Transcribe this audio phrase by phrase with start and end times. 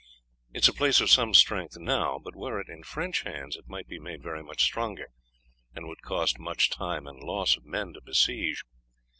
[0.51, 3.67] It is a place of some strength now; but were it in French hands it
[3.67, 5.11] might be made very much stronger,
[5.75, 8.63] and would cost much time and loss of men to besiege.